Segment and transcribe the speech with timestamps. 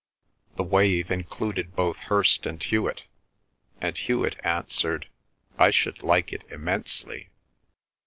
[0.55, 3.03] The wave included both Hirst and Hewet,
[3.79, 5.07] and Hewet answered,
[5.59, 7.29] "I should like it immensely."